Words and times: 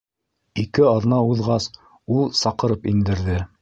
-Ике 0.63 0.85
аҙна 0.93 1.21
уҙғас, 1.35 1.69
ул 2.19 2.35
саҡырып 2.43 2.93
индерҙе. 2.97 3.43